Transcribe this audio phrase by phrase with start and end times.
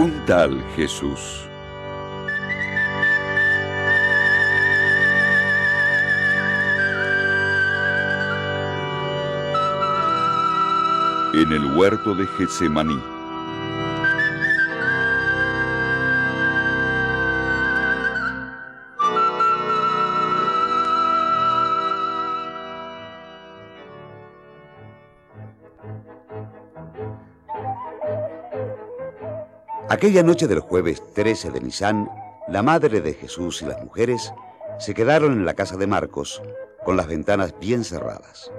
[0.00, 1.46] Un tal Jesús.
[11.34, 12.98] En el huerto de Getsemaní.
[29.90, 32.08] Aquella noche del jueves 13 de Nisan,
[32.46, 34.32] la madre de Jesús y las mujeres
[34.78, 36.40] se quedaron en la casa de Marcos
[36.84, 38.52] con las ventanas bien cerradas.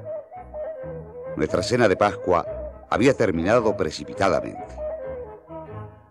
[1.38, 2.46] Nuestra cena de Pascua
[2.90, 4.76] había terminado precipitadamente.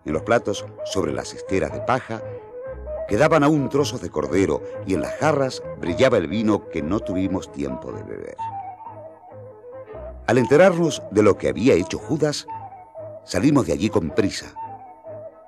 [0.05, 2.23] En los platos, sobre las esteras de paja,
[3.07, 7.51] quedaban aún trozos de cordero y en las jarras brillaba el vino que no tuvimos
[7.51, 8.37] tiempo de beber.
[10.25, 12.47] Al enterarnos de lo que había hecho Judas,
[13.23, 14.55] salimos de allí con prisa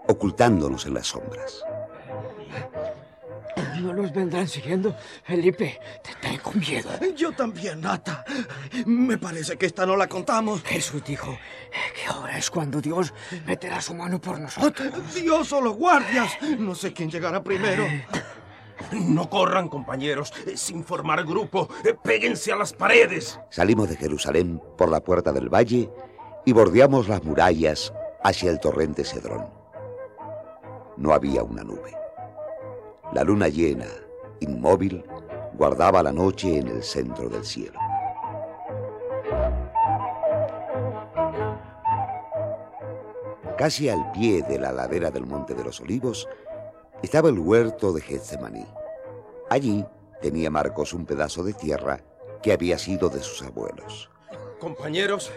[0.08, 1.64] ocultándonos en las sombras.
[3.82, 4.96] ¿No nos vendrán siguiendo?
[5.24, 6.90] Felipe, te tengo miedo.
[7.16, 8.24] Yo también, Nata.
[8.86, 10.64] Me parece que esta no la contamos.
[10.64, 11.38] Jesús dijo
[11.94, 13.14] que ahora es cuando Dios
[13.46, 15.14] meterá su mano por nosotros.
[15.14, 16.32] Dios o los guardias.
[16.58, 17.86] No sé quién llegará primero.
[18.92, 21.70] No corran, compañeros, sin formar grupo.
[22.04, 23.40] Péguense a las paredes.
[23.50, 25.90] Salimos de Jerusalén por la puerta del valle
[26.46, 29.63] y bordeamos las murallas hacia el torrente Cedrón
[30.98, 31.96] no había una nube.
[33.14, 33.88] La luna llena,
[34.40, 35.04] inmóvil,
[35.54, 37.80] guardaba la noche en el centro del cielo.
[43.58, 46.28] Casi al pie de la ladera del Monte de los Olivos
[47.02, 48.66] estaba el huerto de Getsemaní.
[49.50, 49.86] Allí
[50.22, 52.02] tenía Marcos un pedazo de tierra
[52.42, 54.10] que había sido de sus abuelos.
[54.60, 55.32] Compañeros,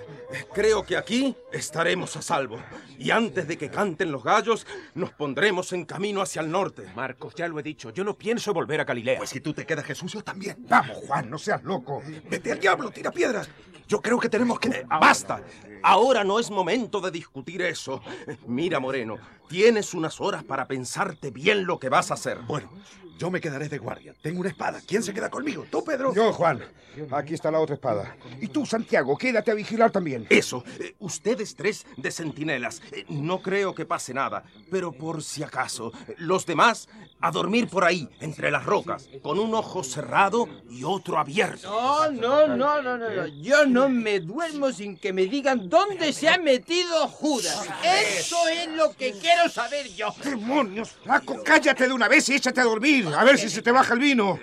[0.53, 2.59] creo que aquí estaremos a salvo.
[2.99, 6.87] Y antes de que canten los gallos, nos pondremos en camino hacia el norte.
[6.95, 9.19] Marcos, ya lo he dicho, yo no pienso volver a Galilea.
[9.19, 10.57] Pues si tú te quedas Jesús, yo también.
[10.69, 12.03] Vamos, Juan, no seas loco.
[12.29, 13.49] Vete al diablo, tira piedras.
[13.89, 14.69] Yo creo que tenemos que...
[14.69, 15.43] Eh, ¡Basta!
[15.83, 18.03] Ahora no es momento de discutir eso.
[18.47, 22.39] Mira, Moreno, tienes unas horas para pensarte bien lo que vas a hacer.
[22.41, 22.71] Bueno,
[23.19, 24.15] yo me quedaré de guardia.
[24.21, 24.81] Tengo una espada.
[24.87, 25.67] ¿Quién se queda conmigo?
[25.71, 26.15] ¿Tú, Pedro?
[26.15, 26.63] Yo, Juan.
[27.11, 28.17] Aquí está la otra espada.
[28.41, 30.27] Y tú, Santiago, quédate a vigilar también.
[30.31, 30.65] Eso.
[30.81, 32.81] Eh, ustedes tres de centinelas.
[32.93, 34.45] Eh, no creo que pase nada.
[34.71, 36.89] Pero por si acaso, los demás
[37.21, 41.69] a dormir por ahí, entre las rocas, con un ojo cerrado y otro abierto.
[41.69, 43.27] No, no, no, no, no.
[43.27, 47.67] Yo no me duermo sin que me digan dónde se ha metido Judas.
[47.83, 50.15] Eso es lo que quiero saber yo.
[50.23, 51.43] ¡Demonios, flaco!
[51.45, 53.06] Cállate de una vez y échate a dormir.
[53.15, 54.39] A ver si se te baja el vino.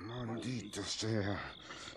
[0.00, 1.38] Maldito sea.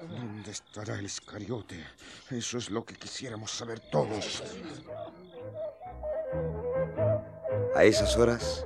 [0.02, 1.84] ¿Dónde estará el Iscariote?
[2.30, 4.44] Eso es lo que quisiéramos saber todos.
[7.76, 8.66] A esas horas,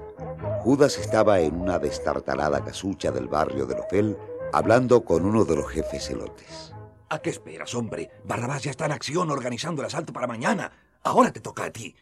[0.62, 4.18] Judas estaba en una destartalada casucha del barrio de Lofel
[4.52, 6.74] hablando con uno de los jefes celotes.
[7.10, 8.12] ¿A qué esperas, hombre?
[8.26, 10.72] Barrabás ya está en acción organizando el asalto para mañana.
[11.04, 11.96] Ahora te toca a ti.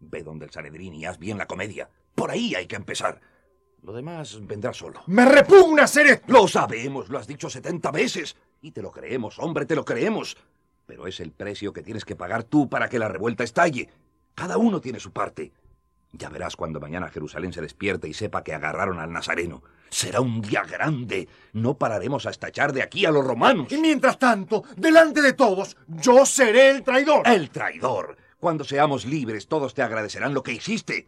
[0.00, 1.90] Ve donde el Sanedrín y haz bien la comedia.
[2.14, 3.20] Por ahí hay que empezar.
[3.84, 5.02] Lo demás vendrá solo.
[5.08, 6.24] ¡Me repugna esto!
[6.28, 8.34] Lo sabemos, lo has dicho setenta veces.
[8.62, 10.38] Y te lo creemos, hombre, te lo creemos.
[10.86, 13.90] Pero es el precio que tienes que pagar tú para que la revuelta estalle.
[14.34, 15.52] Cada uno tiene su parte.
[16.12, 19.62] Ya verás cuando mañana Jerusalén se despierte y sepa que agarraron al Nazareno.
[19.90, 21.28] Será un día grande.
[21.52, 23.70] No pararemos hasta echar de aquí a los romanos.
[23.70, 27.28] Y mientras tanto, delante de todos, yo seré el traidor.
[27.28, 28.16] El traidor.
[28.40, 31.06] Cuando seamos libres, todos te agradecerán lo que hiciste.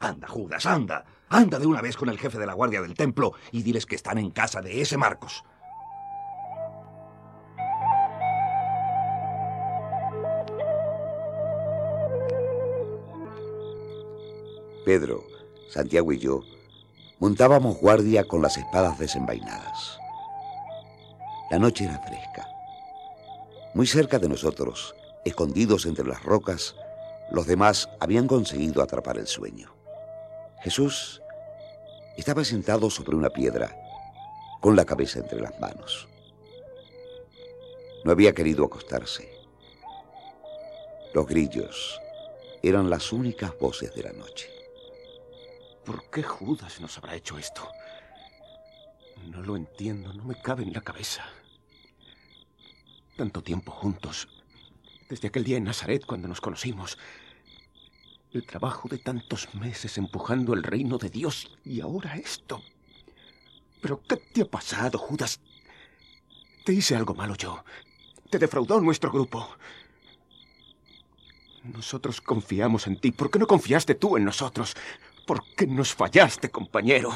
[0.00, 1.04] Anda, Judas, anda.
[1.28, 3.96] Anda de una vez con el jefe de la guardia del templo y diles que
[3.96, 5.44] están en casa de ese Marcos.
[14.84, 15.24] Pedro,
[15.68, 16.42] Santiago y yo
[17.18, 19.98] montábamos guardia con las espadas desenvainadas.
[21.50, 22.46] La noche era fresca.
[23.74, 24.94] Muy cerca de nosotros,
[25.24, 26.76] escondidos entre las rocas,
[27.32, 29.75] los demás habían conseguido atrapar el sueño.
[30.66, 31.22] Jesús
[32.16, 33.72] estaba sentado sobre una piedra,
[34.60, 36.08] con la cabeza entre las manos.
[38.04, 39.30] No había querido acostarse.
[41.14, 42.00] Los grillos
[42.64, 44.50] eran las únicas voces de la noche.
[45.84, 47.68] ¿Por qué Judas nos habrá hecho esto?
[49.24, 51.24] No lo entiendo, no me cabe en la cabeza.
[53.16, 54.26] Tanto tiempo juntos,
[55.08, 56.98] desde aquel día en Nazaret cuando nos conocimos,
[58.36, 62.62] el trabajo de tantos meses empujando el reino de Dios y ahora esto.
[63.80, 65.40] ¿Pero qué te ha pasado, Judas?
[66.64, 67.64] Te hice algo malo yo.
[68.30, 69.48] Te defraudó nuestro grupo.
[71.64, 73.10] Nosotros confiamos en ti.
[73.10, 74.74] ¿Por qué no confiaste tú en nosotros?
[75.26, 77.12] ¿Por qué nos fallaste, compañero?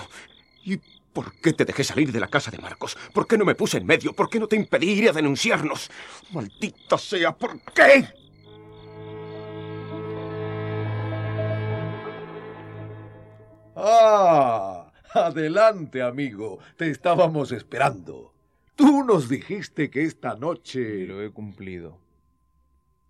[0.65, 0.79] ¿Y
[1.13, 2.97] por qué te dejé salir de la casa de Marcos?
[3.13, 4.13] ¿Por qué no me puse en medio?
[4.13, 5.91] ¿Por qué no te impedí ir a denunciarnos?
[6.33, 8.09] Maldita sea, ¿por qué?
[13.83, 16.59] Ah, adelante, amigo.
[16.77, 18.33] Te estábamos esperando.
[18.77, 21.07] Tú nos dijiste que esta noche...
[21.07, 21.99] Lo he cumplido.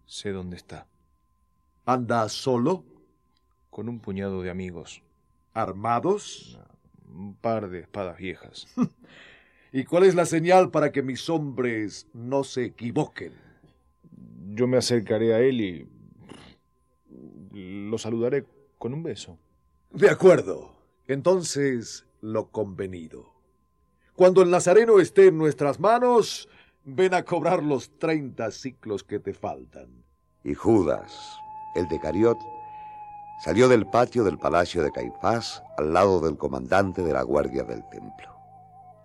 [0.07, 0.87] Sé dónde está.
[1.87, 2.85] ¿Andas solo?
[3.71, 5.03] Con un puñado de amigos.
[5.53, 6.59] ¿Armados?
[7.09, 8.67] Un par de espadas viejas.
[9.73, 13.33] ¿Y cuál es la señal para que mis hombres no se equivoquen?
[14.55, 15.89] Yo me acercaré a él y...
[17.53, 18.45] Lo saludaré
[18.79, 19.39] con un beso.
[19.93, 20.71] De acuerdo.
[21.09, 23.33] Entonces, lo convenido.
[24.15, 26.49] Cuando el Nazareno esté en nuestras manos,
[26.85, 30.05] ven a cobrar los treinta ciclos que te faltan.
[30.45, 31.13] Y Judas,
[31.75, 32.39] el de Cariot,
[33.45, 37.83] salió del patio del palacio de Caifás al lado del comandante de la guardia del
[37.89, 38.33] templo.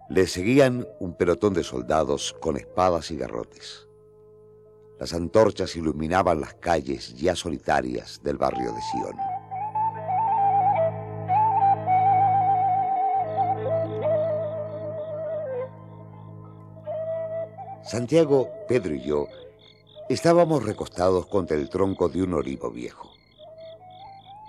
[0.10, 3.88] Le seguían un pelotón de soldados con espadas y garrotes.
[5.00, 9.35] Las antorchas iluminaban las calles ya solitarias del barrio de Sion.
[17.86, 19.28] Santiago, Pedro y yo
[20.10, 23.14] estábamos recostados contra el tronco de un olivo viejo.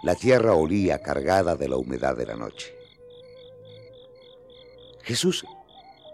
[0.03, 2.75] La tierra olía cargada de la humedad de la noche.
[5.03, 5.45] Jesús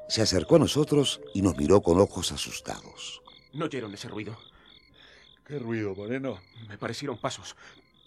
[0.08, 3.22] se acercó a nosotros y nos miró con ojos asustados.
[3.52, 4.36] ¿No oyeron ese ruido?
[5.46, 6.40] ¿Qué ruido, Moreno?
[6.68, 7.56] Me parecieron pasos.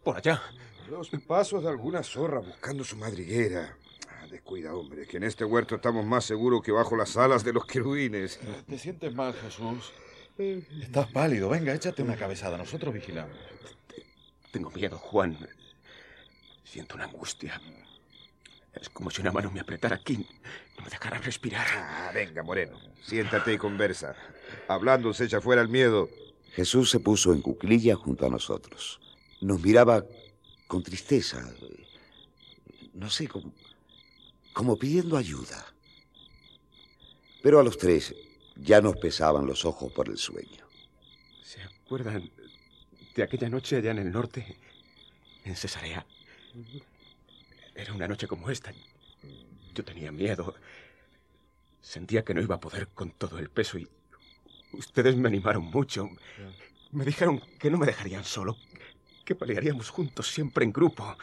[0.04, 0.42] Por allá.
[0.90, 3.78] Los pasos de alguna zorra buscando su madriguera.
[4.36, 7.66] Descuida, hombre, que en este huerto estamos más seguros que bajo las alas de los
[7.66, 8.38] querubines.
[8.68, 9.94] ¿Te sientes mal, Jesús?
[10.38, 11.48] Estás pálido.
[11.48, 12.58] Venga, échate una cabezada.
[12.58, 13.38] Nosotros vigilamos.
[14.52, 15.38] Tengo miedo, Juan.
[16.66, 17.62] Siento una angustia.
[18.74, 20.28] Es como si una mano me apretara aquí.
[20.78, 21.66] No me dejara respirar.
[21.74, 22.78] Ah, venga, Moreno.
[23.06, 24.18] Siéntate y conversa.
[24.68, 26.10] Hablando se echa fuera el miedo.
[26.52, 29.00] Jesús se puso en cuclilla junto a nosotros.
[29.40, 30.04] Nos miraba
[30.68, 31.42] con tristeza.
[32.94, 33.54] No sé, como,
[34.56, 35.66] como pidiendo ayuda.
[37.44, 38.16] Pero a los tres
[38.56, 40.66] ya nos pesaban los ojos por el sueño.
[41.44, 42.32] ¿Se acuerdan
[43.14, 44.58] de aquella noche allá en el norte?
[45.44, 46.06] En Cesarea.
[47.76, 48.74] Era una noche como esta.
[49.74, 50.56] Yo tenía miedo.
[51.82, 53.90] Sentía que no iba a poder con todo el peso y
[54.72, 56.10] ustedes me animaron mucho.
[56.94, 58.56] Me dijeron que no me dejarían solo,
[59.26, 61.18] que pelearíamos juntos siempre en grupo.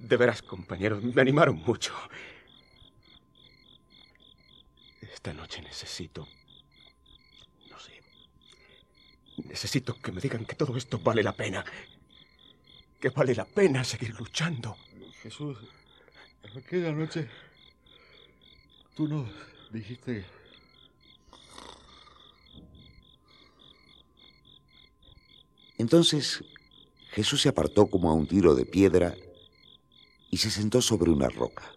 [0.00, 1.92] De veras, compañeros, me animaron mucho.
[5.00, 6.26] Esta noche necesito...
[7.70, 8.02] No sé.
[9.44, 11.64] Necesito que me digan que todo esto vale la pena.
[13.00, 14.76] Que vale la pena seguir luchando.
[15.22, 15.58] Jesús,
[16.56, 17.28] aquella noche
[18.94, 19.28] tú nos
[19.70, 20.24] dijiste...
[25.78, 26.44] Entonces
[27.10, 29.14] Jesús se apartó como a un tiro de piedra
[30.32, 31.70] y se sentó sobre una roca.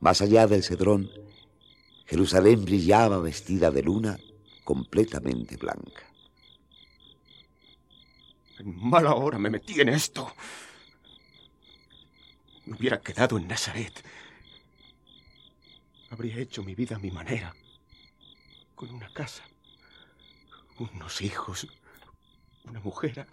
[0.00, 1.08] Más allá del cedrón,
[2.04, 4.18] Jerusalén brillaba vestida de luna
[4.64, 6.02] completamente blanca.
[8.58, 10.34] En mala hora me metí en esto.
[12.64, 13.94] Me hubiera quedado en Nazaret.
[16.10, 17.54] Habría hecho mi vida a mi manera,
[18.74, 19.44] con una casa,
[20.78, 21.68] unos hijos,
[22.64, 23.28] una mujer,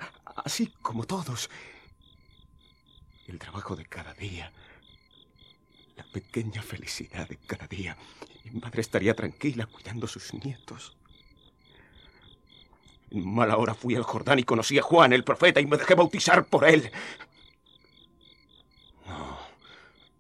[0.46, 1.50] así como todos.
[3.28, 4.52] El trabajo de cada día,
[5.96, 7.98] la pequeña felicidad de cada día.
[8.44, 10.96] Mi madre estaría tranquila cuidando a sus nietos.
[13.12, 15.96] En mala hora fui al Jordán y conocí a Juan, el profeta, y me dejé
[15.96, 16.92] bautizar por él.
[19.08, 19.38] No,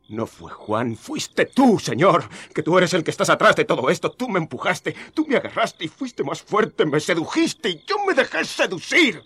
[0.09, 3.89] no fue Juan, fuiste tú, Señor, que tú eres el que estás atrás de todo
[3.89, 4.11] esto.
[4.11, 8.13] Tú me empujaste, tú me agarraste y fuiste más fuerte, me sedujiste y yo me
[8.13, 9.23] dejé seducir.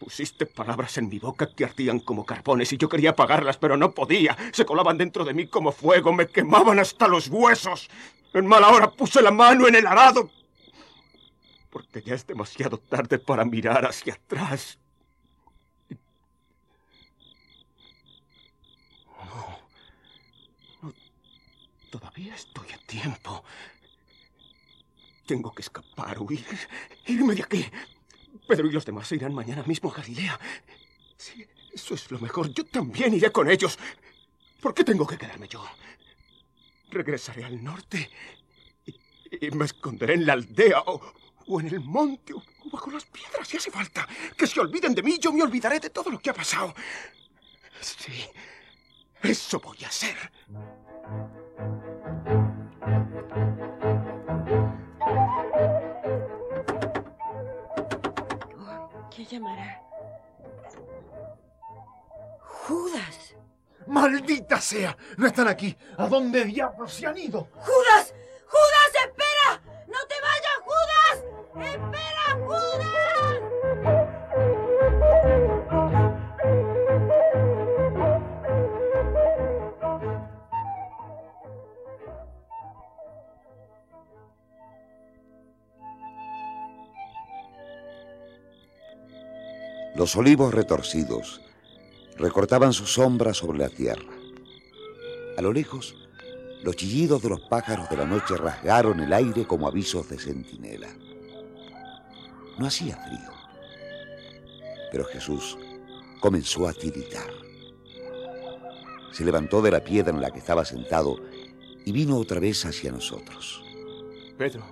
[0.00, 3.92] Pusiste palabras en mi boca que ardían como carbones y yo quería apagarlas, pero no
[3.92, 4.34] podía.
[4.50, 7.90] Se colaban dentro de mí como fuego, me quemaban hasta los huesos.
[8.32, 10.30] En mala hora puse la mano en el arado,
[11.68, 14.78] porque ya es demasiado tarde para mirar hacia atrás.
[20.80, 20.94] No,
[21.90, 23.44] todavía estoy a tiempo.
[25.26, 26.46] Tengo que escapar, huir,
[27.04, 27.66] irme de aquí.
[28.50, 30.38] Pedro y los demás se irán mañana mismo a Galilea.
[31.16, 32.52] Sí, eso es lo mejor.
[32.52, 33.78] Yo también iré con ellos.
[34.60, 35.64] ¿Por qué tengo que quedarme yo?
[36.90, 38.10] Regresaré al norte
[38.84, 42.42] y, me esconderé en la aldea o en el monte o
[42.72, 44.08] bajo las piedras, si hace falta.
[44.36, 46.74] Que se olviden de mí, yo me olvidaré de todo lo que ha pasado.
[47.80, 48.24] Sí,
[49.22, 50.16] eso voy a hacer.
[59.14, 59.82] ¿Quién llamará?
[62.40, 63.34] Judas.
[63.86, 64.96] ¡Maldita sea!
[65.16, 65.76] No están aquí.
[65.98, 67.48] ¿A dónde diablos se han ido?
[67.54, 68.14] ¡Judas!
[68.46, 69.60] ¡Judas, espera!
[69.88, 71.24] ¡No te vayas, Judas!
[71.70, 71.89] ¡Espera,
[90.00, 91.42] Los olivos retorcidos
[92.16, 94.10] recortaban su sombra sobre la tierra.
[95.36, 95.94] A lo lejos,
[96.62, 100.88] los chillidos de los pájaros de la noche rasgaron el aire como avisos de centinela.
[102.58, 103.30] No hacía frío,
[104.90, 105.58] pero Jesús
[106.22, 107.30] comenzó a tiritar.
[109.12, 111.20] Se levantó de la piedra en la que estaba sentado
[111.84, 113.62] y vino otra vez hacia nosotros.
[114.38, 114.64] Pedro.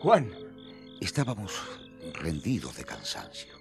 [0.00, 0.28] Juan.
[1.00, 1.52] Estábamos
[2.12, 3.54] rendidos de cansancio.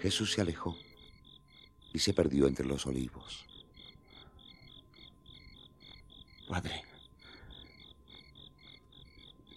[0.00, 0.76] Jesús se alejó
[1.92, 3.46] y se perdió entre los olivos.
[6.48, 6.82] Padre,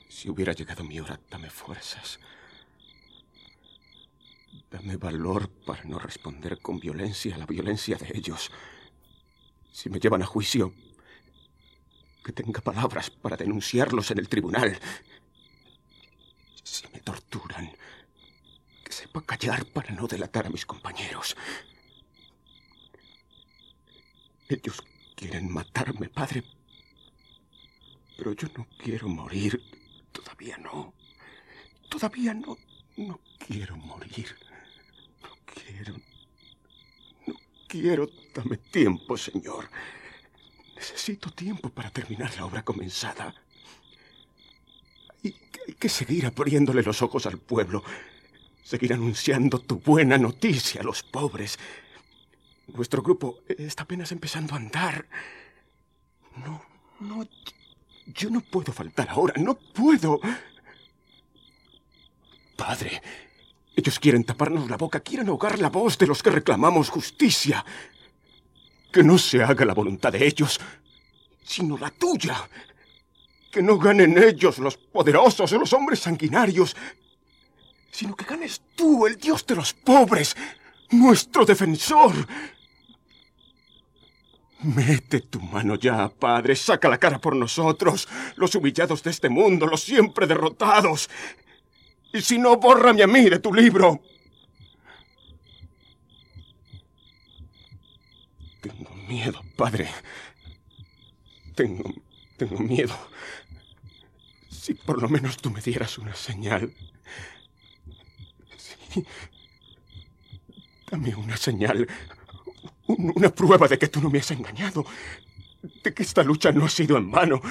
[0.09, 2.19] si hubiera llegado mi hora, dame fuerzas.
[4.69, 8.51] Dame valor para no responder con violencia a la violencia de ellos.
[9.71, 10.73] Si me llevan a juicio,
[12.23, 14.77] que tenga palabras para denunciarlos en el tribunal.
[16.63, 17.71] Si me torturan,
[19.11, 21.35] sepa callar para no delatar a mis compañeros.
[24.47, 24.81] Ellos
[25.15, 26.43] quieren matarme, padre.
[28.17, 29.61] Pero yo no quiero morir.
[30.13, 30.93] Todavía no.
[31.89, 32.57] Todavía no.
[32.95, 34.27] No quiero morir.
[35.23, 35.95] No quiero.
[37.27, 37.35] No
[37.67, 38.09] quiero.
[38.33, 39.69] Dame tiempo, Señor.
[40.75, 43.35] Necesito tiempo para terminar la obra comenzada.
[45.23, 47.83] Hay que seguir abriéndole los ojos al pueblo.
[48.63, 51.57] Seguir anunciando tu buena noticia a los pobres.
[52.67, 55.05] Nuestro grupo está apenas empezando a andar.
[56.37, 56.63] No,
[56.99, 57.27] no.
[58.07, 59.33] Yo no puedo faltar ahora.
[59.37, 60.19] No puedo.
[62.55, 63.01] Padre,
[63.75, 67.65] ellos quieren taparnos la boca, quieren ahogar la voz de los que reclamamos justicia.
[68.91, 70.59] Que no se haga la voluntad de ellos,
[71.43, 72.49] sino la tuya.
[73.51, 76.75] Que no ganen ellos, los poderosos los hombres sanguinarios,
[77.91, 80.35] sino que ganes tú, el Dios de los pobres,
[80.89, 82.13] nuestro defensor.
[84.63, 89.65] Mete tu mano ya, Padre, saca la cara por nosotros, los humillados de este mundo,
[89.65, 91.09] los siempre derrotados.
[92.13, 94.01] Y si no, bórrame a mí de tu libro.
[98.61, 99.89] Tengo miedo, Padre.
[101.55, 101.91] Tengo,
[102.37, 102.95] tengo miedo.
[104.49, 106.71] Si por lo menos tú me dieras una señal.
[108.89, 109.03] Sí.
[110.89, 111.87] Dame una señal.
[112.87, 114.85] un- Una prueba de que tú no me has engañado.
[115.83, 117.41] De que esta lucha no ha sido en vano.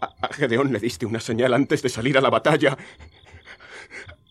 [0.00, 2.76] A Gedeón le diste una señal antes de salir a la batalla.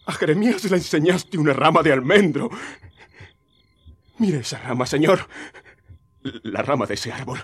[0.06, 2.50] A Jeremías le enseñaste una rama de almendro.
[4.18, 5.28] Mire esa rama, señor.
[6.44, 7.44] La rama de ese árbol.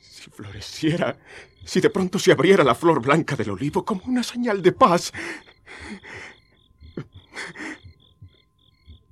[0.00, 1.16] Si floreciera,
[1.64, 5.12] si de pronto se abriera la flor blanca del olivo como una señal de paz.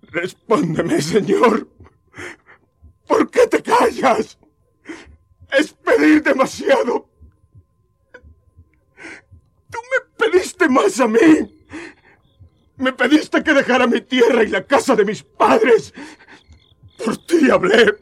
[0.02, 1.68] Respóndeme, señor.
[3.06, 4.38] ¿Por qué te callas?
[5.52, 7.10] Es pedir demasiado.
[9.70, 11.18] Tú me pediste más a mí.
[12.76, 15.92] Me pediste que dejara mi tierra y la casa de mis padres.
[17.02, 17.96] Por ti hablé.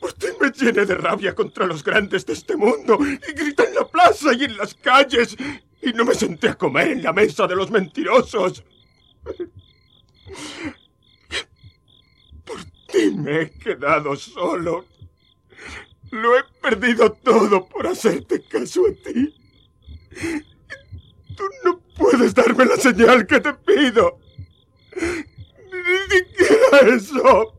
[0.00, 3.74] Por ti me llené de rabia contra los grandes de este mundo y grité en
[3.74, 5.36] la plaza y en las calles
[5.84, 8.64] y no me senté a comer en la mesa de los mentirosos.
[12.44, 14.86] Por ti me he quedado solo.
[16.10, 19.34] Lo he perdido todo por hacerte caso a ti.
[21.36, 24.20] Tú no puedes darme la señal que te pido.
[24.96, 27.58] Ni siquiera eso.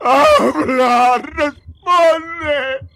[0.00, 1.18] ¡Habla!
[1.18, 2.88] ¡Responde!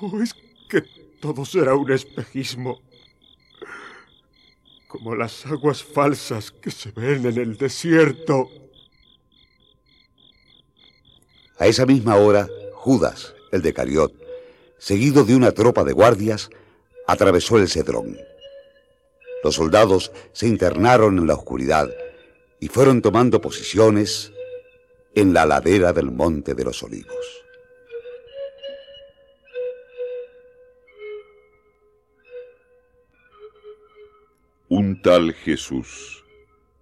[0.00, 0.34] ¿O es
[0.68, 0.82] que
[1.22, 2.82] todo será un espejismo?
[4.88, 8.50] Como las aguas falsas que se ven en el desierto.
[11.58, 14.12] A esa misma hora, Judas, el de Cariot,
[14.78, 16.50] seguido de una tropa de guardias,
[17.06, 18.18] atravesó el Cedrón.
[19.44, 21.88] Los soldados se internaron en la oscuridad
[22.58, 24.32] y fueron tomando posiciones
[25.14, 27.41] en la ladera del Monte de los Olivos.
[34.74, 36.24] Un tal Jesús.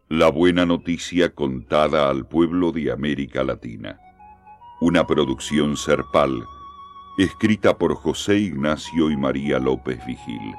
[0.08, 3.98] La buena noticia contada al pueblo de América Latina.
[4.80, 6.44] Una producción serpal,
[7.18, 10.54] escrita por José Ignacio y María López Vigil.